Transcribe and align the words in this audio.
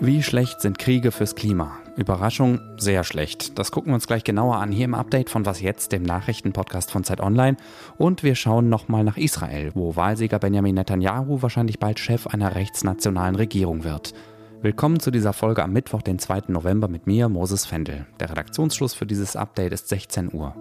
Wie 0.00 0.22
schlecht 0.22 0.60
sind 0.60 0.78
Kriege 0.80 1.12
fürs 1.12 1.36
Klima? 1.36 1.78
Überraschung, 1.96 2.60
sehr 2.76 3.04
schlecht. 3.04 3.56
Das 3.58 3.70
gucken 3.70 3.92
wir 3.92 3.94
uns 3.94 4.08
gleich 4.08 4.24
genauer 4.24 4.56
an 4.56 4.72
hier 4.72 4.86
im 4.86 4.94
Update 4.94 5.30
von 5.30 5.46
Was 5.46 5.60
jetzt, 5.60 5.92
dem 5.92 6.02
Nachrichtenpodcast 6.02 6.90
von 6.90 7.04
Zeit 7.04 7.20
Online. 7.20 7.56
Und 7.98 8.24
wir 8.24 8.34
schauen 8.34 8.68
nochmal 8.68 9.04
nach 9.04 9.16
Israel, 9.16 9.70
wo 9.74 9.94
Wahlsieger 9.94 10.40
Benjamin 10.40 10.74
Netanyahu 10.74 11.40
wahrscheinlich 11.40 11.78
bald 11.78 12.00
Chef 12.00 12.26
einer 12.26 12.56
rechtsnationalen 12.56 13.36
Regierung 13.36 13.84
wird. 13.84 14.12
Willkommen 14.60 14.98
zu 14.98 15.12
dieser 15.12 15.32
Folge 15.32 15.62
am 15.62 15.72
Mittwoch, 15.72 16.02
den 16.02 16.18
2. 16.18 16.42
November 16.48 16.88
mit 16.88 17.06
mir, 17.06 17.28
Moses 17.28 17.64
Fendel. 17.64 18.06
Der 18.18 18.28
Redaktionsschluss 18.28 18.92
für 18.92 19.06
dieses 19.06 19.36
Update 19.36 19.72
ist 19.72 19.88
16 19.88 20.34
Uhr. 20.34 20.54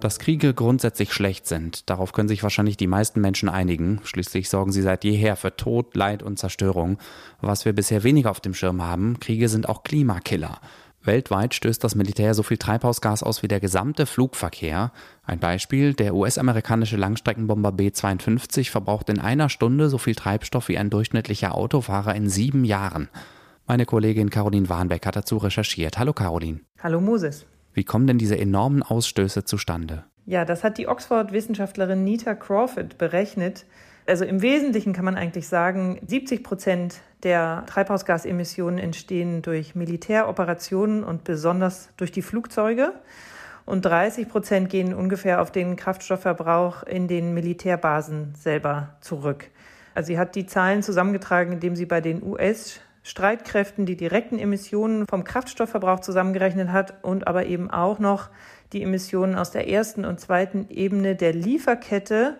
Dass 0.00 0.18
Kriege 0.18 0.52
grundsätzlich 0.52 1.12
schlecht 1.12 1.46
sind, 1.46 1.88
darauf 1.88 2.12
können 2.12 2.28
sich 2.28 2.42
wahrscheinlich 2.42 2.76
die 2.76 2.86
meisten 2.86 3.20
Menschen 3.20 3.48
einigen. 3.48 4.00
Schließlich 4.04 4.50
sorgen 4.50 4.70
sie 4.70 4.82
seit 4.82 5.04
jeher 5.04 5.36
für 5.36 5.56
Tod, 5.56 5.96
Leid 5.96 6.22
und 6.22 6.38
Zerstörung. 6.38 6.98
Was 7.40 7.64
wir 7.64 7.72
bisher 7.72 8.04
weniger 8.04 8.30
auf 8.30 8.40
dem 8.40 8.52
Schirm 8.54 8.82
haben, 8.82 9.18
Kriege 9.20 9.48
sind 9.48 9.68
auch 9.68 9.84
Klimakiller. 9.84 10.60
Weltweit 11.02 11.54
stößt 11.54 11.82
das 11.82 11.94
Militär 11.94 12.34
so 12.34 12.42
viel 12.42 12.58
Treibhausgas 12.58 13.22
aus 13.22 13.42
wie 13.42 13.48
der 13.48 13.60
gesamte 13.60 14.06
Flugverkehr. 14.06 14.92
Ein 15.24 15.38
Beispiel, 15.38 15.94
der 15.94 16.14
US-amerikanische 16.14 16.96
Langstreckenbomber 16.96 17.72
B-52 17.72 18.70
verbraucht 18.70 19.08
in 19.08 19.20
einer 19.20 19.48
Stunde 19.48 19.88
so 19.88 19.98
viel 19.98 20.14
Treibstoff 20.14 20.68
wie 20.68 20.78
ein 20.78 20.90
durchschnittlicher 20.90 21.54
Autofahrer 21.54 22.14
in 22.14 22.28
sieben 22.28 22.64
Jahren. 22.64 23.08
Meine 23.66 23.86
Kollegin 23.86 24.30
Caroline 24.30 24.68
Warnbeck 24.68 25.06
hat 25.06 25.16
dazu 25.16 25.38
recherchiert. 25.38 25.98
Hallo 25.98 26.12
Caroline. 26.12 26.60
Hallo 26.82 27.00
Moses. 27.00 27.46
Wie 27.76 27.84
kommen 27.84 28.06
denn 28.06 28.16
diese 28.16 28.38
enormen 28.38 28.82
Ausstöße 28.82 29.44
zustande? 29.44 30.04
Ja, 30.24 30.46
das 30.46 30.64
hat 30.64 30.78
die 30.78 30.88
Oxford-Wissenschaftlerin 30.88 32.04
Nita 32.04 32.34
Crawford 32.34 32.96
berechnet. 32.96 33.66
Also 34.06 34.24
im 34.24 34.40
Wesentlichen 34.40 34.94
kann 34.94 35.04
man 35.04 35.14
eigentlich 35.14 35.46
sagen, 35.46 36.00
70 36.06 36.42
Prozent 36.42 37.02
der 37.22 37.64
Treibhausgasemissionen 37.66 38.78
entstehen 38.78 39.42
durch 39.42 39.74
Militäroperationen 39.74 41.04
und 41.04 41.24
besonders 41.24 41.90
durch 41.98 42.10
die 42.10 42.22
Flugzeuge. 42.22 42.94
Und 43.66 43.84
30 43.84 44.30
Prozent 44.30 44.70
gehen 44.70 44.94
ungefähr 44.94 45.42
auf 45.42 45.52
den 45.52 45.76
Kraftstoffverbrauch 45.76 46.82
in 46.84 47.08
den 47.08 47.34
Militärbasen 47.34 48.34
selber 48.36 48.96
zurück. 49.02 49.50
Also 49.94 50.06
sie 50.06 50.18
hat 50.18 50.34
die 50.34 50.46
Zahlen 50.46 50.82
zusammengetragen, 50.82 51.52
indem 51.52 51.76
sie 51.76 51.84
bei 51.84 52.00
den 52.00 52.22
US 52.22 52.80
Streitkräften 53.06 53.86
die 53.86 53.94
direkten 53.94 54.36
Emissionen 54.36 55.06
vom 55.06 55.22
Kraftstoffverbrauch 55.22 56.00
zusammengerechnet 56.00 56.72
hat 56.72 57.04
und 57.04 57.28
aber 57.28 57.46
eben 57.46 57.70
auch 57.70 58.00
noch 58.00 58.30
die 58.72 58.82
Emissionen 58.82 59.36
aus 59.36 59.52
der 59.52 59.68
ersten 59.68 60.04
und 60.04 60.18
zweiten 60.18 60.66
Ebene 60.70 61.14
der 61.14 61.32
Lieferkette 61.32 62.36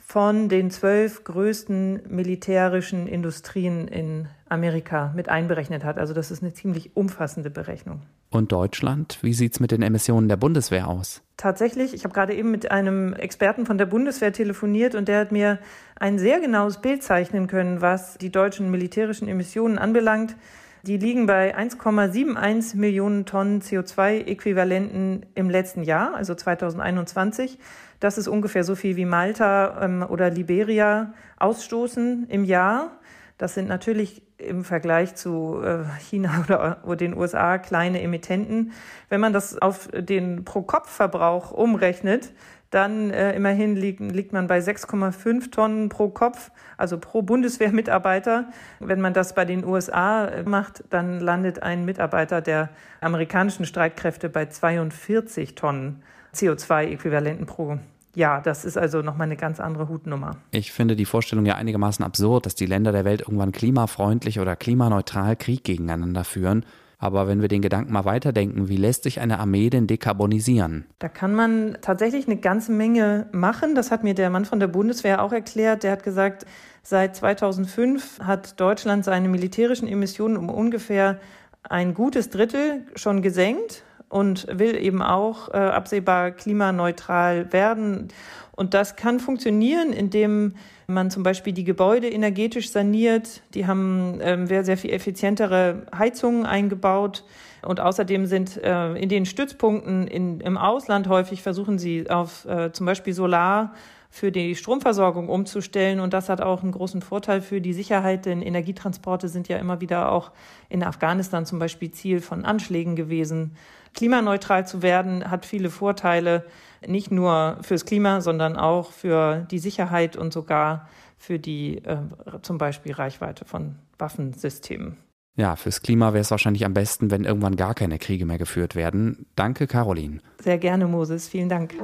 von 0.00 0.48
den 0.48 0.72
zwölf 0.72 1.22
größten 1.22 2.02
militärischen 2.08 3.06
Industrien 3.06 3.86
in 3.86 4.26
Amerika 4.48 5.12
mit 5.14 5.28
einberechnet 5.28 5.84
hat. 5.84 5.98
Also 5.98 6.14
das 6.14 6.32
ist 6.32 6.42
eine 6.42 6.52
ziemlich 6.52 6.96
umfassende 6.96 7.50
Berechnung. 7.50 8.02
Und 8.30 8.52
Deutschland? 8.52 9.18
Wie 9.22 9.32
sieht 9.32 9.54
es 9.54 9.60
mit 9.60 9.70
den 9.70 9.82
Emissionen 9.82 10.28
der 10.28 10.36
Bundeswehr 10.36 10.88
aus? 10.88 11.22
Tatsächlich, 11.38 11.94
ich 11.94 12.04
habe 12.04 12.12
gerade 12.12 12.34
eben 12.34 12.50
mit 12.50 12.70
einem 12.70 13.14
Experten 13.14 13.64
von 13.64 13.78
der 13.78 13.86
Bundeswehr 13.86 14.32
telefoniert 14.32 14.94
und 14.94 15.08
der 15.08 15.20
hat 15.20 15.32
mir 15.32 15.58
ein 15.98 16.18
sehr 16.18 16.40
genaues 16.40 16.80
Bild 16.80 17.02
zeichnen 17.02 17.46
können, 17.46 17.80
was 17.80 18.18
die 18.18 18.30
deutschen 18.30 18.70
militärischen 18.70 19.28
Emissionen 19.28 19.78
anbelangt. 19.78 20.36
Die 20.82 20.96
liegen 20.96 21.26
bei 21.26 21.56
1,71 21.56 22.76
Millionen 22.76 23.24
Tonnen 23.24 23.62
CO2-Äquivalenten 23.62 25.26
im 25.34 25.50
letzten 25.50 25.82
Jahr, 25.82 26.14
also 26.14 26.34
2021. 26.34 27.58
Das 28.00 28.18
ist 28.18 28.28
ungefähr 28.28 28.62
so 28.62 28.74
viel 28.74 28.96
wie 28.96 29.04
Malta 29.04 29.82
ähm, 29.82 30.06
oder 30.08 30.30
Liberia 30.30 31.14
ausstoßen 31.38 32.26
im 32.28 32.44
Jahr. 32.44 32.98
Das 33.38 33.54
sind 33.54 33.68
natürlich 33.68 34.22
im 34.38 34.64
Vergleich 34.64 35.14
zu 35.16 35.60
äh, 35.62 35.84
China 36.00 36.44
oder, 36.84 36.96
den 36.96 37.16
USA 37.16 37.58
kleine 37.58 38.00
Emittenten. 38.00 38.72
Wenn 39.08 39.20
man 39.20 39.32
das 39.32 39.60
auf 39.60 39.88
den 39.92 40.44
Pro-Kopf-Verbrauch 40.44 41.50
umrechnet, 41.50 42.32
dann 42.70 43.10
äh, 43.10 43.34
immerhin 43.34 43.76
liegt, 43.76 44.00
liegt 44.00 44.32
man 44.32 44.46
bei 44.46 44.58
6,5 44.58 45.50
Tonnen 45.50 45.88
pro 45.88 46.08
Kopf, 46.08 46.50
also 46.76 46.98
pro 46.98 47.22
Bundeswehrmitarbeiter. 47.22 48.48
Wenn 48.78 49.00
man 49.00 49.14
das 49.14 49.34
bei 49.34 49.44
den 49.44 49.64
USA 49.64 50.30
macht, 50.44 50.84
dann 50.90 51.18
landet 51.20 51.62
ein 51.62 51.84
Mitarbeiter 51.84 52.40
der 52.40 52.68
amerikanischen 53.00 53.64
Streitkräfte 53.64 54.28
bei 54.28 54.46
42 54.46 55.54
Tonnen 55.54 56.02
CO2-Äquivalenten 56.34 57.46
pro 57.46 57.78
ja, 58.18 58.40
das 58.40 58.64
ist 58.64 58.76
also 58.76 59.00
nochmal 59.00 59.26
eine 59.26 59.36
ganz 59.36 59.60
andere 59.60 59.88
Hutnummer. 59.88 60.36
Ich 60.50 60.72
finde 60.72 60.96
die 60.96 61.04
Vorstellung 61.04 61.46
ja 61.46 61.54
einigermaßen 61.54 62.04
absurd, 62.04 62.46
dass 62.46 62.56
die 62.56 62.66
Länder 62.66 62.90
der 62.90 63.04
Welt 63.04 63.20
irgendwann 63.20 63.52
klimafreundlich 63.52 64.40
oder 64.40 64.56
klimaneutral 64.56 65.36
Krieg 65.36 65.62
gegeneinander 65.62 66.24
führen. 66.24 66.64
Aber 66.98 67.28
wenn 67.28 67.40
wir 67.40 67.46
den 67.46 67.62
Gedanken 67.62 67.92
mal 67.92 68.04
weiterdenken, 68.04 68.68
wie 68.68 68.76
lässt 68.76 69.04
sich 69.04 69.20
eine 69.20 69.38
Armee 69.38 69.70
denn 69.70 69.86
dekarbonisieren? 69.86 70.84
Da 70.98 71.08
kann 71.08 71.32
man 71.32 71.78
tatsächlich 71.80 72.26
eine 72.26 72.38
ganze 72.38 72.72
Menge 72.72 73.28
machen. 73.30 73.76
Das 73.76 73.92
hat 73.92 74.02
mir 74.02 74.14
der 74.14 74.30
Mann 74.30 74.44
von 74.44 74.58
der 74.58 74.66
Bundeswehr 74.66 75.22
auch 75.22 75.32
erklärt. 75.32 75.84
Der 75.84 75.92
hat 75.92 76.02
gesagt, 76.02 76.44
seit 76.82 77.14
2005 77.14 78.18
hat 78.18 78.58
Deutschland 78.58 79.04
seine 79.04 79.28
militärischen 79.28 79.86
Emissionen 79.86 80.36
um 80.36 80.50
ungefähr 80.50 81.20
ein 81.62 81.94
gutes 81.94 82.30
Drittel 82.30 82.82
schon 82.96 83.22
gesenkt 83.22 83.84
und 84.08 84.46
will 84.50 84.76
eben 84.76 85.02
auch 85.02 85.48
äh, 85.48 85.56
absehbar 85.56 86.30
klimaneutral 86.30 87.52
werden. 87.52 88.08
Und 88.52 88.74
das 88.74 88.96
kann 88.96 89.20
funktionieren, 89.20 89.92
indem 89.92 90.54
man 90.86 91.10
zum 91.10 91.22
Beispiel 91.22 91.52
die 91.52 91.64
Gebäude 91.64 92.08
energetisch 92.08 92.70
saniert. 92.70 93.42
Die 93.54 93.66
haben 93.66 94.18
sehr, 94.46 94.64
sehr 94.64 94.76
viel 94.76 94.90
effizientere 94.90 95.86
Heizungen 95.96 96.44
eingebaut. 96.46 97.24
Und 97.62 97.80
außerdem 97.80 98.26
sind 98.26 98.56
äh, 98.62 98.94
in 98.94 99.08
den 99.08 99.26
Stützpunkten 99.26 100.06
in, 100.06 100.40
im 100.40 100.56
Ausland 100.56 101.08
häufig 101.08 101.42
versuchen 101.42 101.78
sie 101.78 102.08
auf 102.08 102.46
äh, 102.46 102.72
zum 102.72 102.86
Beispiel 102.86 103.12
Solar 103.12 103.74
für 104.10 104.32
die 104.32 104.54
Stromversorgung 104.54 105.28
umzustellen. 105.28 106.00
Und 106.00 106.12
das 106.12 106.28
hat 106.28 106.40
auch 106.40 106.62
einen 106.62 106.72
großen 106.72 107.02
Vorteil 107.02 107.40
für 107.40 107.60
die 107.60 107.72
Sicherheit, 107.72 108.26
denn 108.26 108.42
Energietransporte 108.42 109.28
sind 109.28 109.48
ja 109.48 109.58
immer 109.58 109.80
wieder 109.80 110.10
auch 110.12 110.32
in 110.68 110.82
Afghanistan 110.82 111.46
zum 111.46 111.58
Beispiel 111.58 111.90
Ziel 111.90 112.20
von 112.20 112.44
Anschlägen 112.44 112.96
gewesen. 112.96 113.56
Klimaneutral 113.94 114.66
zu 114.66 114.82
werden 114.82 115.30
hat 115.30 115.46
viele 115.46 115.70
Vorteile, 115.70 116.44
nicht 116.86 117.10
nur 117.10 117.58
fürs 117.62 117.84
Klima, 117.84 118.20
sondern 118.20 118.56
auch 118.56 118.92
für 118.92 119.46
die 119.50 119.58
Sicherheit 119.58 120.16
und 120.16 120.32
sogar 120.32 120.88
für 121.16 121.38
die 121.38 121.78
äh, 121.84 121.98
zum 122.42 122.58
Beispiel 122.58 122.92
Reichweite 122.92 123.44
von 123.44 123.76
Waffensystemen. 123.98 124.96
Ja, 125.36 125.54
fürs 125.54 125.82
Klima 125.82 126.12
wäre 126.12 126.22
es 126.22 126.30
wahrscheinlich 126.30 126.64
am 126.64 126.74
besten, 126.74 127.10
wenn 127.10 127.24
irgendwann 127.24 127.56
gar 127.56 127.74
keine 127.74 127.98
Kriege 127.98 128.26
mehr 128.26 128.38
geführt 128.38 128.74
werden. 128.74 129.26
Danke, 129.36 129.66
Caroline. 129.66 130.18
Sehr 130.40 130.58
gerne, 130.58 130.86
Moses. 130.86 131.28
Vielen 131.28 131.48
Dank. 131.48 131.74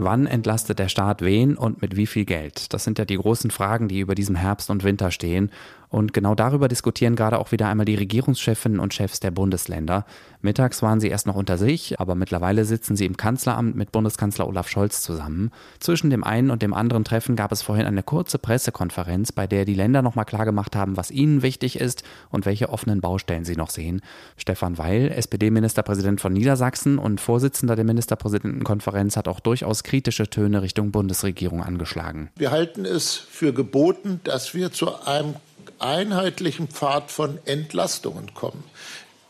Wann 0.00 0.28
entlastet 0.28 0.78
der 0.78 0.88
Staat 0.88 1.22
wen 1.22 1.56
und 1.56 1.82
mit 1.82 1.96
wie 1.96 2.06
viel 2.06 2.24
Geld? 2.24 2.72
Das 2.72 2.84
sind 2.84 3.00
ja 3.00 3.04
die 3.04 3.16
großen 3.16 3.50
Fragen, 3.50 3.88
die 3.88 3.98
über 3.98 4.14
diesem 4.14 4.36
Herbst 4.36 4.70
und 4.70 4.84
Winter 4.84 5.10
stehen. 5.10 5.50
Und 5.90 6.12
genau 6.12 6.34
darüber 6.34 6.68
diskutieren 6.68 7.16
gerade 7.16 7.38
auch 7.38 7.50
wieder 7.50 7.68
einmal 7.68 7.86
die 7.86 7.94
Regierungschefinnen 7.94 8.78
und 8.78 8.92
Chefs 8.92 9.20
der 9.20 9.30
Bundesländer. 9.30 10.04
Mittags 10.42 10.82
waren 10.82 11.00
sie 11.00 11.08
erst 11.08 11.26
noch 11.26 11.34
unter 11.34 11.56
sich, 11.56 11.98
aber 11.98 12.14
mittlerweile 12.14 12.64
sitzen 12.64 12.94
sie 12.94 13.06
im 13.06 13.16
Kanzleramt 13.16 13.74
mit 13.74 13.90
Bundeskanzler 13.90 14.46
Olaf 14.46 14.68
Scholz 14.68 15.00
zusammen. 15.00 15.50
Zwischen 15.80 16.10
dem 16.10 16.24
einen 16.24 16.50
und 16.50 16.60
dem 16.60 16.74
anderen 16.74 17.04
Treffen 17.04 17.36
gab 17.36 17.52
es 17.52 17.62
vorhin 17.62 17.86
eine 17.86 18.02
kurze 18.02 18.38
Pressekonferenz, 18.38 19.32
bei 19.32 19.46
der 19.46 19.64
die 19.64 19.74
Länder 19.74 20.02
nochmal 20.02 20.26
klargemacht 20.26 20.76
haben, 20.76 20.98
was 20.98 21.10
ihnen 21.10 21.42
wichtig 21.42 21.80
ist 21.80 22.04
und 22.28 22.44
welche 22.44 22.68
offenen 22.68 23.00
Baustellen 23.00 23.46
sie 23.46 23.56
noch 23.56 23.70
sehen. 23.70 24.02
Stefan 24.36 24.76
Weil, 24.76 25.10
SPD-Ministerpräsident 25.10 26.20
von 26.20 26.34
Niedersachsen 26.34 26.98
und 26.98 27.20
Vorsitzender 27.20 27.76
der 27.76 27.86
Ministerpräsidentenkonferenz, 27.86 29.16
hat 29.16 29.26
auch 29.26 29.40
durchaus 29.40 29.82
kritische 29.88 30.28
Töne 30.28 30.60
Richtung 30.60 30.92
Bundesregierung 30.92 31.62
angeschlagen. 31.62 32.28
Wir 32.36 32.50
halten 32.50 32.84
es 32.84 33.14
für 33.14 33.54
geboten, 33.54 34.20
dass 34.22 34.52
wir 34.52 34.70
zu 34.70 35.00
einem 35.02 35.34
einheitlichen 35.78 36.68
Pfad 36.68 37.10
von 37.10 37.38
Entlastungen 37.46 38.34
kommen. 38.34 38.62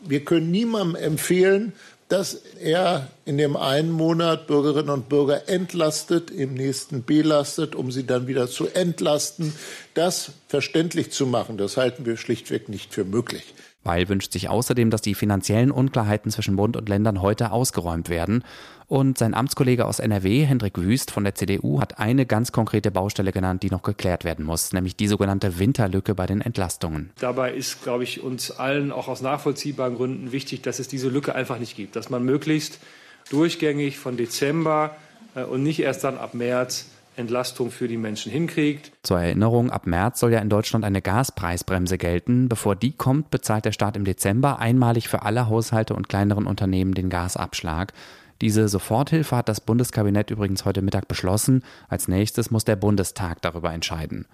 Wir 0.01 0.25
können 0.25 0.51
niemandem 0.51 1.01
empfehlen, 1.01 1.71
dass 2.09 2.41
er 2.59 3.07
in 3.23 3.37
dem 3.37 3.55
einen 3.55 3.91
Monat 3.91 4.47
Bürgerinnen 4.47 4.89
und 4.89 5.07
Bürger 5.07 5.47
entlastet, 5.47 6.29
im 6.29 6.55
nächsten 6.55 7.05
belastet, 7.05 7.73
um 7.73 7.89
sie 7.89 8.05
dann 8.05 8.27
wieder 8.27 8.49
zu 8.49 8.67
entlasten. 8.67 9.53
Das 9.93 10.31
verständlich 10.49 11.11
zu 11.11 11.25
machen, 11.25 11.57
das 11.57 11.77
halten 11.77 12.05
wir 12.05 12.17
schlichtweg 12.17 12.67
nicht 12.67 12.93
für 12.93 13.05
möglich. 13.05 13.53
Weil 13.83 14.09
wünscht 14.09 14.33
sich 14.33 14.49
außerdem, 14.49 14.89
dass 14.89 15.01
die 15.01 15.15
finanziellen 15.15 15.71
Unklarheiten 15.71 16.31
zwischen 16.31 16.55
Bund 16.57 16.75
und 16.75 16.89
Ländern 16.89 17.21
heute 17.21 17.51
ausgeräumt 17.51 18.09
werden. 18.09 18.43
Und 18.87 19.17
sein 19.17 19.33
Amtskollege 19.33 19.85
aus 19.85 19.99
NRW, 19.99 20.43
Hendrik 20.45 20.77
Wüst 20.77 21.11
von 21.11 21.23
der 21.23 21.35
CDU, 21.35 21.79
hat 21.79 21.99
eine 21.99 22.25
ganz 22.25 22.51
konkrete 22.51 22.91
Baustelle 22.91 23.31
genannt, 23.31 23.63
die 23.63 23.69
noch 23.69 23.83
geklärt 23.83 24.23
werden 24.23 24.45
muss, 24.45 24.73
nämlich 24.73 24.95
die 24.95 25.07
sogenannte 25.07 25.59
Winterlücke 25.59 26.15
bei 26.15 26.25
den 26.25 26.41
Entlastungen. 26.41 27.11
Dabei 27.19 27.53
ist, 27.53 27.83
glaube 27.83 28.03
ich, 28.03 28.21
uns 28.21 28.51
allen 28.51 28.91
auch 28.91 29.07
aus 29.07 29.21
nachvollziehbaren 29.21 29.95
Gründen 29.95 30.31
wichtig, 30.31 30.61
dass 30.61 30.79
es 30.79 30.87
diese 30.87 31.07
Lücke 31.07 31.35
einfach 31.35 31.59
nicht 31.59 31.75
gibt, 31.75 31.95
dass 31.95 32.09
man 32.09 32.23
möglichst 32.23 32.79
durchgängig 33.29 33.97
von 33.99 34.17
Dezember 34.17 34.95
äh, 35.35 35.43
und 35.43 35.63
nicht 35.63 35.79
erst 35.79 36.03
dann 36.03 36.17
ab 36.17 36.33
März 36.33 36.87
Entlastung 37.19 37.69
für 37.69 37.87
die 37.87 37.97
Menschen 37.97 38.31
hinkriegt. 38.31 38.91
Zur 39.03 39.19
Erinnerung, 39.19 39.69
ab 39.69 39.85
März 39.85 40.19
soll 40.19 40.31
ja 40.31 40.39
in 40.39 40.49
Deutschland 40.49 40.85
eine 40.85 41.01
Gaspreisbremse 41.01 41.97
gelten. 41.97 42.49
Bevor 42.49 42.75
die 42.75 42.93
kommt, 42.93 43.29
bezahlt 43.29 43.65
der 43.65 43.71
Staat 43.71 43.95
im 43.95 44.05
Dezember 44.05 44.59
einmalig 44.59 45.07
für 45.07 45.21
alle 45.23 45.47
Haushalte 45.47 45.93
und 45.93 46.09
kleineren 46.09 46.47
Unternehmen 46.47 46.93
den 46.93 47.09
Gasabschlag. 47.09 47.93
Diese 48.41 48.69
Soforthilfe 48.69 49.35
hat 49.35 49.49
das 49.49 49.59
Bundeskabinett 49.59 50.31
übrigens 50.31 50.63
heute 50.63 50.81
Mittag 50.81 51.07
beschlossen. 51.07 51.63
Als 51.89 52.07
nächstes 52.07 52.51
muss 52.51 52.63
der 52.63 52.77
Bundestag 52.77 53.41
darüber 53.41 53.73
entscheiden. 53.73 54.25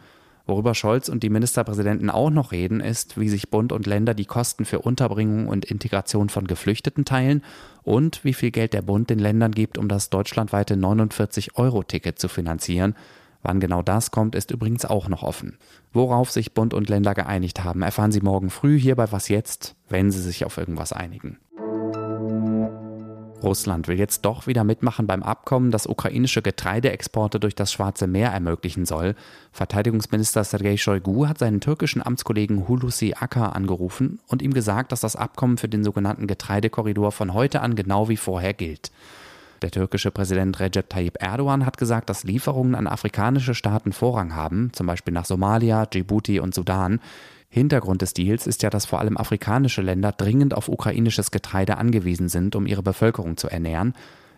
Worüber 0.48 0.76
Scholz 0.76 1.10
und 1.10 1.24
die 1.24 1.30
Ministerpräsidenten 1.30 2.12
auch 2.12 2.30
noch 2.30 2.52
reden, 2.52 2.80
ist, 2.80 3.20
wie 3.20 3.30
sich 3.30 3.50
Bund 3.50 3.72
und 3.72 3.88
Länder 3.88 4.14
die 4.14 4.26
Kosten 4.26 4.66
für 4.66 4.80
Unterbringung 4.80 5.48
und 5.48 5.66
Integration 5.66 6.30
von 6.30 6.46
Geflüchteten 6.46 7.04
teilen 7.04 7.44
und 7.84 8.24
wie 8.24 8.34
viel 8.34 8.52
Geld 8.52 8.74
der 8.74 8.84
Bund 8.84 9.10
den 9.10 9.20
Ländern 9.20 9.54
gibt, 9.54 9.78
um 9.78 9.88
das 9.88 10.12
deutschlandweite 10.12 10.76
49-Euro-Ticket 10.76 12.20
zu 12.20 12.28
finanzieren. 12.28 12.96
Wann 13.42 13.60
genau 13.60 13.82
das 13.82 14.12
kommt, 14.12 14.36
ist 14.36 14.52
übrigens 14.52 14.86
auch 14.86 15.08
noch 15.08 15.24
offen. 15.24 15.58
Worauf 15.94 16.32
sich 16.32 16.54
Bund 16.54 16.74
und 16.74 16.90
Länder 16.90 17.14
geeinigt 17.14 17.64
haben, 17.64 17.82
erfahren 17.82 18.12
Sie 18.12 18.22
morgen 18.22 18.50
früh 18.50 18.80
hier 18.80 18.96
bei 18.96 19.12
Was 19.12 19.30
jetzt, 19.30 19.76
wenn 19.90 20.12
Sie 20.12 20.22
sich 20.22 20.46
auf 20.46 20.58
irgendwas 20.58 20.94
einigen. 20.94 21.38
Russland 23.46 23.88
will 23.88 23.98
jetzt 23.98 24.26
doch 24.26 24.48
wieder 24.48 24.64
mitmachen 24.64 25.08
beim 25.08 25.24
Abkommen, 25.24 25.72
das 25.72 25.88
ukrainische 25.88 26.42
Getreideexporte 26.42 27.40
durch 27.40 27.56
das 27.56 27.72
Schwarze 27.72 28.08
Meer 28.08 28.32
ermöglichen 28.32 28.86
soll. 28.86 29.16
Verteidigungsminister 29.52 30.44
Sergei 30.44 30.76
Shoigu 30.76 31.28
hat 31.28 31.38
seinen 31.38 31.62
türkischen 31.62 32.06
Amtskollegen 32.06 32.68
Hulusi 32.68 33.14
Akar 33.18 33.56
angerufen 33.56 34.20
und 34.28 34.42
ihm 34.42 34.54
gesagt, 34.54 34.92
dass 34.92 35.00
das 35.00 35.16
Abkommen 35.16 35.58
für 35.58 35.70
den 35.70 35.84
sogenannten 35.84 36.28
Getreidekorridor 36.28 37.12
von 37.12 37.34
heute 37.34 37.62
an 37.62 37.76
genau 37.76 38.10
wie 38.10 38.18
vorher 38.18 38.54
gilt. 38.54 38.92
Der 39.62 39.72
türkische 39.72 40.12
Präsident 40.12 40.60
Recep 40.60 40.90
Tayyip 40.90 41.22
Erdogan 41.22 41.66
hat 41.66 41.78
gesagt, 41.78 42.10
dass 42.10 42.24
Lieferungen 42.24 42.76
an 42.76 42.88
afrikanische 42.88 43.56
Staaten 43.56 43.94
Vorrang 43.94 44.36
haben, 44.36 44.72
zum 44.74 44.86
Beispiel 44.86 45.14
nach 45.14 45.26
Somalia, 45.26 45.86
Djibouti 45.86 46.40
und 46.40 46.54
Sudan. 46.54 47.00
Hintergrund 47.50 48.02
des 48.02 48.14
Deals 48.14 48.48
ist 48.48 48.64
ja, 48.64 48.70
dass 48.70 48.86
vor 48.86 49.00
allem 49.00 49.18
afrikanische 49.18 49.82
Länder 49.82 50.12
dringend 50.12 50.54
auf 50.54 50.68
ukrainisches 50.68 51.32
Getreide 51.32 51.78
angewiesen 51.78 52.30
sind, 52.30 52.56
um 52.56 52.66
ihre 52.66 52.84
Bevölkerung 52.84 53.38
zu 53.38 53.48
ernähren. 53.48 53.94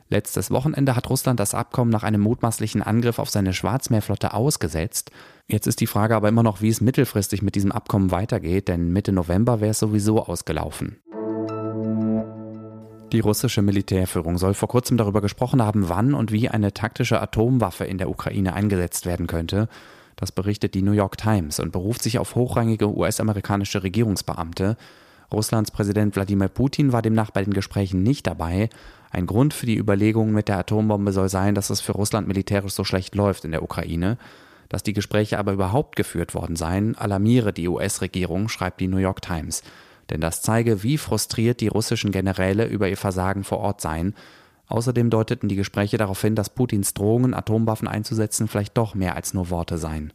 Letztes 0.09 0.51
Wochenende 0.51 0.95
hat 0.95 1.09
Russland 1.09 1.39
das 1.39 1.53
Abkommen 1.53 1.91
nach 1.91 2.03
einem 2.03 2.21
mutmaßlichen 2.21 2.81
Angriff 2.81 3.19
auf 3.19 3.29
seine 3.29 3.53
Schwarzmeerflotte 3.53 4.33
ausgesetzt. 4.33 5.11
Jetzt 5.47 5.67
ist 5.67 5.81
die 5.81 5.87
Frage 5.87 6.15
aber 6.15 6.29
immer 6.29 6.43
noch, 6.43 6.61
wie 6.61 6.69
es 6.69 6.79
mittelfristig 6.79 7.41
mit 7.41 7.55
diesem 7.55 7.73
Abkommen 7.73 8.11
weitergeht, 8.11 8.69
denn 8.69 8.93
Mitte 8.93 9.11
November 9.11 9.59
wäre 9.59 9.71
es 9.71 9.79
sowieso 9.79 10.23
ausgelaufen. 10.23 10.97
Die 13.13 13.19
russische 13.21 13.61
Militärführung 13.61 14.37
soll 14.37 14.53
vor 14.53 14.67
kurzem 14.67 14.97
darüber 14.97 15.21
gesprochen 15.21 15.61
haben, 15.61 15.87
wann 15.87 16.13
und 16.13 16.31
wie 16.31 16.49
eine 16.49 16.73
taktische 16.73 17.21
Atomwaffe 17.21 17.85
in 17.85 17.97
der 17.97 18.09
Ukraine 18.09 18.53
eingesetzt 18.53 19.05
werden 19.05 19.27
könnte. 19.27 19.69
Das 20.17 20.31
berichtet 20.31 20.73
die 20.73 20.81
New 20.81 20.91
York 20.91 21.17
Times 21.17 21.59
und 21.59 21.71
beruft 21.71 22.01
sich 22.01 22.19
auf 22.19 22.35
hochrangige 22.35 22.93
US-amerikanische 22.93 23.83
Regierungsbeamte. 23.83 24.75
Russlands 25.31 25.71
Präsident 25.71 26.15
Wladimir 26.15 26.47
Putin 26.47 26.91
war 26.91 27.01
demnach 27.01 27.31
bei 27.31 27.43
den 27.43 27.53
Gesprächen 27.53 28.01
nicht 28.01 28.25
dabei. 28.27 28.69
Ein 29.11 29.27
Grund 29.27 29.53
für 29.53 29.67
die 29.67 29.77
Überlegungen 29.77 30.33
mit 30.33 30.47
der 30.47 30.57
Atombombe 30.57 31.13
soll 31.13 31.29
sein, 31.29 31.53
dass 31.53 31.69
es 31.69 31.81
für 31.81 31.91
Russland 31.91 32.27
militärisch 32.27 32.73
so 32.73 32.83
schlecht 32.83 33.13
läuft 33.15 33.45
in 33.45 33.51
der 33.51 33.63
Ukraine. 33.63 34.17
Dass 34.69 34.83
die 34.83 34.93
Gespräche 34.93 35.37
aber 35.37 35.53
überhaupt 35.53 35.95
geführt 35.95 36.33
worden 36.33 36.55
seien, 36.55 36.97
alarmiere 36.97 37.53
die 37.53 37.67
US-Regierung, 37.67 38.49
schreibt 38.49 38.81
die 38.81 38.87
New 38.87 38.97
York 38.97 39.21
Times. 39.21 39.61
Denn 40.09 40.19
das 40.19 40.41
zeige, 40.41 40.81
wie 40.81 40.97
frustriert 40.97 41.61
die 41.61 41.67
russischen 41.67 42.11
Generäle 42.11 42.65
über 42.65 42.89
ihr 42.89 42.97
Versagen 42.97 43.43
vor 43.43 43.59
Ort 43.59 43.81
seien 43.81 44.15
Außerdem 44.67 45.09
deuteten 45.09 45.47
die 45.47 45.55
Gespräche 45.55 45.97
darauf 45.97 46.21
hin, 46.21 46.35
dass 46.35 46.49
Putins 46.49 46.93
Drohungen, 46.93 47.33
Atomwaffen 47.33 47.87
einzusetzen, 47.87 48.47
vielleicht 48.47 48.77
doch 48.77 48.95
mehr 48.95 49.15
als 49.15 49.33
nur 49.33 49.49
Worte 49.49 49.77
seien. 49.77 50.13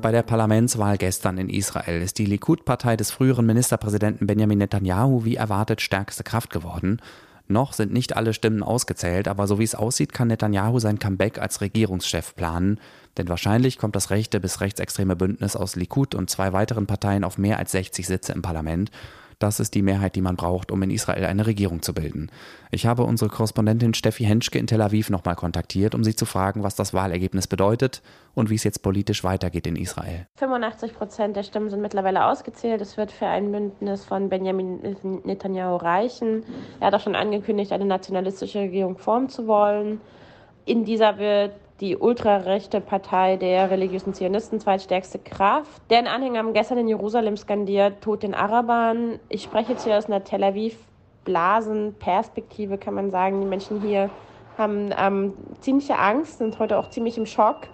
Bei 0.00 0.12
der 0.12 0.22
Parlamentswahl 0.22 0.96
gestern 0.96 1.36
in 1.36 1.50
Israel 1.50 2.00
ist 2.00 2.18
die 2.18 2.24
Likud-Partei 2.24 2.96
des 2.96 3.10
früheren 3.10 3.44
Ministerpräsidenten 3.44 4.26
Benjamin 4.26 4.58
Netanyahu 4.58 5.24
wie 5.24 5.36
erwartet 5.36 5.82
stärkste 5.82 6.24
Kraft 6.24 6.48
geworden. 6.50 7.02
Noch 7.48 7.72
sind 7.74 7.92
nicht 7.92 8.16
alle 8.16 8.32
Stimmen 8.32 8.62
ausgezählt, 8.62 9.28
aber 9.28 9.46
so 9.46 9.58
wie 9.58 9.64
es 9.64 9.74
aussieht, 9.74 10.12
kann 10.12 10.28
Netanyahu 10.28 10.78
sein 10.78 11.00
Comeback 11.00 11.38
als 11.38 11.60
Regierungschef 11.60 12.34
planen. 12.34 12.78
Denn 13.18 13.28
wahrscheinlich 13.28 13.76
kommt 13.76 13.96
das 13.96 14.10
rechte 14.10 14.40
bis 14.40 14.60
rechtsextreme 14.60 15.16
Bündnis 15.16 15.56
aus 15.56 15.76
Likud 15.76 16.14
und 16.14 16.30
zwei 16.30 16.52
weiteren 16.52 16.86
Parteien 16.86 17.24
auf 17.24 17.36
mehr 17.36 17.58
als 17.58 17.72
60 17.72 18.06
Sitze 18.06 18.32
im 18.32 18.40
Parlament. 18.40 18.90
Das 19.40 19.58
ist 19.58 19.74
die 19.74 19.80
Mehrheit, 19.80 20.16
die 20.16 20.20
man 20.20 20.36
braucht, 20.36 20.70
um 20.70 20.82
in 20.82 20.90
Israel 20.90 21.24
eine 21.24 21.46
Regierung 21.46 21.80
zu 21.80 21.94
bilden. 21.94 22.30
Ich 22.70 22.84
habe 22.84 23.04
unsere 23.04 23.30
Korrespondentin 23.30 23.94
Steffi 23.94 24.24
Henschke 24.24 24.58
in 24.58 24.66
Tel 24.66 24.82
Aviv 24.82 25.08
nochmal 25.08 25.34
kontaktiert, 25.34 25.94
um 25.94 26.04
sie 26.04 26.14
zu 26.14 26.26
fragen, 26.26 26.62
was 26.62 26.74
das 26.74 26.92
Wahlergebnis 26.92 27.46
bedeutet 27.46 28.02
und 28.34 28.50
wie 28.50 28.56
es 28.56 28.64
jetzt 28.64 28.82
politisch 28.82 29.24
weitergeht 29.24 29.66
in 29.66 29.76
Israel. 29.76 30.26
85 30.36 30.92
Prozent 30.92 31.36
der 31.36 31.42
Stimmen 31.42 31.70
sind 31.70 31.80
mittlerweile 31.80 32.26
ausgezählt. 32.26 32.82
Es 32.82 32.98
wird 32.98 33.12
für 33.12 33.26
ein 33.26 33.50
Bündnis 33.50 34.04
von 34.04 34.28
Benjamin 34.28 34.96
Netanyahu 35.24 35.76
reichen. 35.76 36.44
Er 36.78 36.88
hat 36.88 36.94
auch 36.94 37.00
schon 37.00 37.16
angekündigt, 37.16 37.72
eine 37.72 37.86
nationalistische 37.86 38.58
Regierung 38.58 38.98
formen 38.98 39.30
zu 39.30 39.46
wollen. 39.46 40.02
In 40.66 40.84
dieser 40.84 41.16
wird 41.16 41.52
die 41.80 41.96
ultrarechte 41.96 42.80
Partei 42.80 43.36
der 43.36 43.70
religiösen 43.70 44.12
Zionisten 44.12 44.60
zweitstärkste 44.60 45.18
Kraft. 45.18 45.82
Deren 45.88 46.06
Anhänger 46.06 46.40
haben 46.40 46.52
gestern 46.52 46.78
in 46.78 46.88
Jerusalem 46.88 47.36
skandiert, 47.36 48.02
Tod 48.02 48.22
den 48.22 48.34
Arabern. 48.34 49.18
Ich 49.28 49.42
spreche 49.42 49.72
jetzt 49.72 49.84
hier 49.84 49.96
aus 49.96 50.06
einer 50.06 50.22
Tel 50.22 50.44
Aviv 50.44 50.76
Blasenperspektive, 51.24 52.76
kann 52.76 52.94
man 52.94 53.10
sagen. 53.10 53.40
Die 53.40 53.46
Menschen 53.46 53.80
hier 53.80 54.10
haben 54.58 54.90
ähm, 54.98 55.32
ziemliche 55.60 55.98
Angst, 55.98 56.38
sind 56.38 56.58
heute 56.58 56.78
auch 56.78 56.90
ziemlich 56.90 57.16
im 57.16 57.26
Schock, 57.26 57.68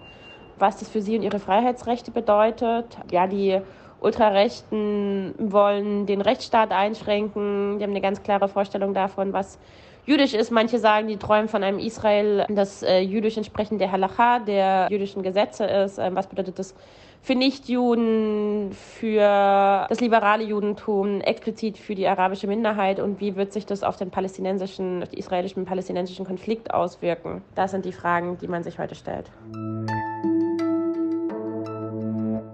was 0.57 0.77
das 0.77 0.89
für 0.89 1.01
sie 1.01 1.17
und 1.17 1.23
ihre 1.23 1.39
Freiheitsrechte 1.39 2.11
bedeutet. 2.11 2.97
Ja, 3.11 3.27
die 3.27 3.59
Ultrarechten 3.99 5.33
wollen 5.37 6.05
den 6.05 6.21
Rechtsstaat 6.21 6.71
einschränken. 6.71 7.77
Die 7.77 7.83
haben 7.83 7.91
eine 7.91 8.01
ganz 8.01 8.23
klare 8.23 8.47
Vorstellung 8.47 8.93
davon, 8.93 9.33
was 9.33 9.59
jüdisch 10.07 10.33
ist. 10.33 10.49
Manche 10.49 10.79
sagen, 10.79 11.07
die 11.07 11.17
träumen 11.17 11.47
von 11.47 11.61
einem 11.63 11.77
Israel, 11.77 12.45
das 12.49 12.81
äh, 12.81 12.99
jüdisch 12.99 13.37
entsprechend 13.37 13.79
der 13.79 13.91
Halacha, 13.91 14.39
der 14.39 14.87
jüdischen 14.89 15.21
Gesetze 15.21 15.65
ist. 15.65 15.99
Ähm, 15.99 16.15
was 16.15 16.27
bedeutet 16.27 16.57
das 16.57 16.73
für 17.21 17.35
Nichtjuden, 17.35 18.71
für 18.71 19.85
das 19.89 19.99
liberale 19.99 20.45
Judentum, 20.45 21.19
explizit 21.19 21.77
für 21.77 21.93
die 21.93 22.07
arabische 22.07 22.47
Minderheit 22.47 22.99
und 23.01 23.19
wie 23.19 23.35
wird 23.35 23.51
sich 23.51 23.65
das 23.65 23.83
auf 23.83 23.97
den 23.97 24.11
palästinensischen, 24.11 25.03
auf 25.03 25.09
den 25.09 25.19
israelischen 25.19 25.65
palästinensischen 25.65 26.25
Konflikt 26.25 26.73
auswirken? 26.73 27.41
Das 27.53 27.71
sind 27.71 27.83
die 27.83 27.91
Fragen, 27.91 28.37
die 28.37 28.47
man 28.47 28.63
sich 28.63 28.79
heute 28.79 28.95
stellt. 28.95 29.29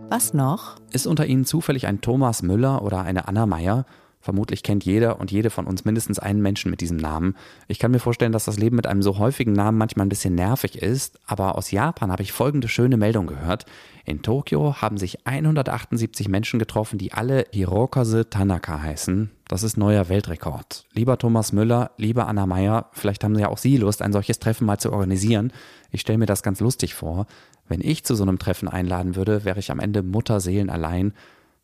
Was 0.10 0.34
noch? 0.34 0.78
Ist 0.92 1.06
unter 1.06 1.26
Ihnen 1.28 1.46
zufällig 1.46 1.86
ein 1.86 2.02
Thomas 2.02 2.42
Müller 2.42 2.82
oder 2.82 3.02
eine 3.02 3.28
Anna 3.28 3.46
Meyer? 3.46 3.86
Vermutlich 4.24 4.64
kennt 4.64 4.86
jeder 4.86 5.20
und 5.20 5.34
jede 5.34 5.50
von 5.50 5.68
uns 5.68 5.84
mindestens 5.84 6.18
einen 6.18 6.42
Menschen 6.42 6.72
mit 6.72 6.80
diesem 6.80 6.96
Namen. 6.96 7.36
Ich 7.68 7.78
kann 7.78 7.92
mir 7.92 8.00
vorstellen, 8.00 8.32
dass 8.32 8.46
das 8.46 8.58
Leben 8.58 8.78
mit 8.78 8.88
einem 8.88 9.02
so 9.02 9.18
häufigen 9.18 9.52
Namen 9.52 9.78
manchmal 9.78 10.06
ein 10.06 10.10
bisschen 10.10 10.34
nervig 10.34 10.82
ist, 10.82 11.20
aber 11.28 11.58
aus 11.58 11.72
Japan 11.72 12.10
habe 12.10 12.24
ich 12.24 12.32
folgende 12.32 12.70
schöne 12.70 12.96
Meldung 12.96 13.28
gehört. 13.28 13.66
In 14.06 14.22
Tokio 14.22 14.82
haben 14.82 14.98
sich 14.98 15.28
178 15.28 16.30
Menschen 16.30 16.58
getroffen, 16.58 16.98
die 16.98 17.12
alle 17.12 17.48
Hirokase 17.52 18.30
Tanaka 18.30 18.82
heißen. 18.82 19.30
Das 19.50 19.62
ist 19.62 19.76
neuer 19.76 20.08
Weltrekord. 20.08 20.86
Lieber 20.94 21.18
Thomas 21.18 21.52
Müller, 21.52 21.92
lieber 21.98 22.26
Anna 22.28 22.46
Meyer, 22.46 22.92
vielleicht 22.94 23.26
haben 23.26 23.38
ja 23.38 23.50
auch 23.50 23.58
Sie 23.58 23.76
Lust, 23.76 24.02
ein 24.02 24.14
solches 24.14 24.40
Treffen 24.40 24.66
mal 24.66 24.78
zu 24.78 24.94
organisieren. 24.94 25.52
Ich 25.92 26.00
stelle 26.00 26.18
mir 26.18 26.28
das 26.28 26.44
ganz 26.44 26.62
lustig 26.62 26.96
vor. 26.96 27.28
Wenn 27.68 27.82
ich 27.82 28.06
zu 28.06 28.16
so 28.16 28.24
einem 28.24 28.40
Treffen 28.40 28.70
einladen 28.70 29.18
würde, 29.18 29.44
wäre 29.44 29.60
ich 29.60 29.70
am 29.70 29.82
Ende 29.82 30.02
Mutterseelen 30.02 30.70
allein 30.70 31.12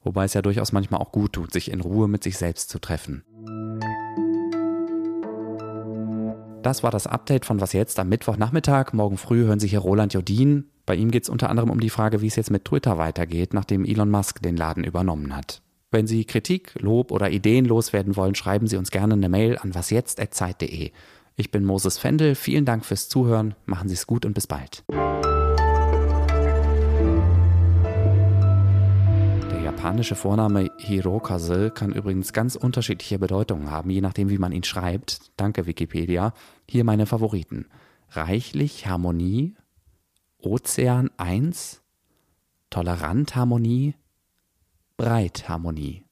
wobei 0.03 0.25
es 0.25 0.34
ja 0.34 0.41
durchaus 0.41 0.72
manchmal 0.72 1.01
auch 1.01 1.12
gut 1.12 1.34
tut, 1.34 1.51
sich 1.51 1.72
in 1.72 1.82
Ruhe 1.82 2.08
mit 2.08 2.24
sich 2.24 2.38
selbst 2.38 2.70
zu 2.70 2.79
treffen. 2.79 3.24
Das 6.62 6.84
war 6.84 6.91
das 6.91 7.08
Update 7.08 7.46
von 7.46 7.62
Was 7.62 7.74
jetzt 7.74 8.00
am 8.00 8.10
Mittwochnachmittag. 8.10 8.94
Morgen 8.94 9.18
früh 9.18 9.46
hören 9.46 9.60
Sie 9.60 9.68
hier 9.68 9.79
Roland 9.79 10.13
Jodin. 10.13 10.65
Bei 10.86 10.96
ihm 10.96 11.10
geht 11.10 11.24
es 11.24 11.29
unter 11.29 11.50
anderem 11.50 11.70
um 11.70 11.79
die 11.79 11.89
Frage, 11.89 12.22
wie 12.22 12.27
es 12.27 12.36
jetzt 12.36 12.51
mit 12.51 12.65
Twitter 12.65 12.98
weitergeht, 12.98 13.53
nachdem 13.53 13.86
Elon 13.86 14.10
Musk 14.10 14.41
den 14.41 14.58
Laden 14.58 14.84
übernommen 14.84 15.36
hat. 15.36 15.62
Wenn 15.91 16.06
Sie 16.06 16.25
Kritik, 16.25 16.74
Lob 16.79 17.12
oder 17.12 17.32
Ideen 17.32 17.65
loswerden 17.65 18.15
wollen, 18.15 18.36
schreiben 18.36 18.68
Sie 18.68 18.77
uns 18.77 18.91
gerne 18.91 19.13
eine 19.13 19.29
Mail 19.29 19.58
an 19.58 19.74
wasjetzt.zeit.de. 19.74 20.91
Ich 21.36 21.51
bin 21.51 21.63
Moses 21.63 21.98
Fendel, 21.98 22.36
vielen 22.36 22.65
Dank 22.65 22.86
fürs 22.86 23.08
Zuhören, 23.08 23.56
machen 23.65 23.88
Sie 23.88 23.96
es 23.96 24.06
gut 24.06 24.25
und 24.25 24.34
bis 24.34 24.46
bald. 24.46 24.84
Japanische 29.79 30.15
Vorname 30.15 30.71
Hirokase 30.77 31.71
kann 31.71 31.93
übrigens 31.93 32.33
ganz 32.33 32.57
unterschiedliche 32.57 33.17
Bedeutungen 33.17 33.71
haben, 33.71 33.89
je 33.89 34.01
nachdem, 34.01 34.29
wie 34.29 34.38
man 34.38 34.51
ihn 34.51 34.65
schreibt. 34.65 35.31
Danke, 35.38 35.67
Wikipedia. 35.67 36.33
Hier 36.67 36.83
meine 36.83 37.05
Favoriten. 37.05 37.65
Reichlich 38.09 38.88
Harmonie, 38.88 39.55
Ozean 40.38 41.12
1, 41.15 41.81
Tolerant 42.69 43.38
Harmonie, 43.38 43.95
Breit 44.98 45.48
Harmonie. 45.48 46.03